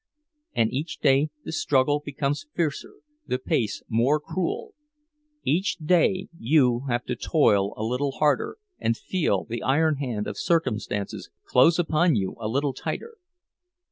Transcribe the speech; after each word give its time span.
And 0.55 0.73
each 0.73 0.97
day 0.97 1.29
the 1.45 1.51
struggle 1.51 2.01
becomes 2.03 2.47
fiercer, 2.55 2.93
the 3.27 3.37
pace 3.37 3.83
more 3.87 4.19
cruel; 4.19 4.73
each 5.43 5.75
day 5.75 6.27
you 6.39 6.85
have 6.87 7.05
to 7.05 7.15
toil 7.15 7.75
a 7.77 7.83
little 7.83 8.13
harder, 8.13 8.57
and 8.79 8.97
feel 8.97 9.43
the 9.43 9.61
iron 9.61 9.97
hand 9.97 10.25
of 10.25 10.39
circumstance 10.39 11.29
close 11.45 11.77
upon 11.77 12.15
you 12.15 12.35
a 12.39 12.47
little 12.47 12.73
tighter. 12.73 13.13